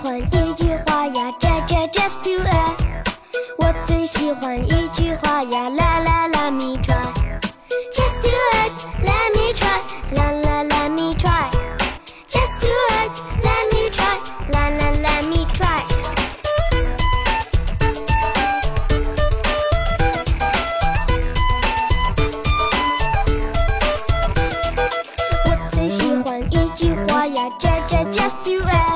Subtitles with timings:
[0.00, 2.80] 喜欢一句话呀，Just Just Do It。
[3.58, 7.12] 我最喜欢一句话呀，Let Let Let Me Try。
[7.92, 11.50] Just Do It，Let Me Try，Let Let Let Me Try。
[12.26, 15.84] Just Do It，Let Me Try，Let Let Let Me Try。
[25.44, 28.89] 我最喜欢一句话呀，Just Just Do It。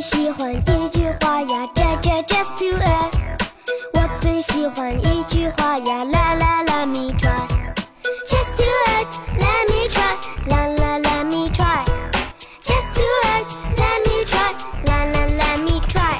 [0.00, 1.66] 喜欢一句话呀
[3.92, 7.46] 我最喜欢一句话呀 ja me try
[8.26, 8.64] just to
[8.96, 11.84] it let me try la la love me try
[12.62, 13.02] just do
[13.76, 14.54] let me try
[15.66, 16.16] me try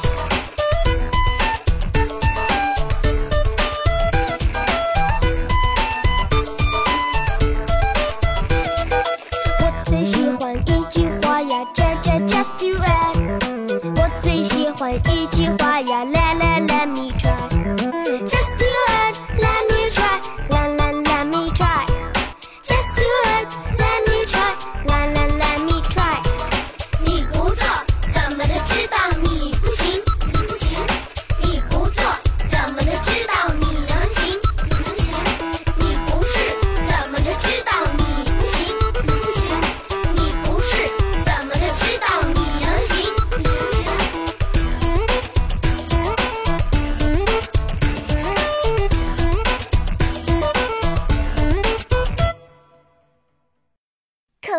[9.59, 13.20] 我最喜欢一句话呀这这 just do it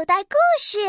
[0.01, 0.79] 古代故事。